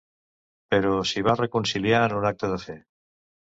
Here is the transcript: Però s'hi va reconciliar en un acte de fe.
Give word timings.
Però 0.75 0.93
s'hi 1.11 1.23
va 1.29 1.37
reconciliar 1.43 2.03
en 2.09 2.19
un 2.23 2.29
acte 2.33 2.53
de 2.57 2.61
fe. 2.69 2.81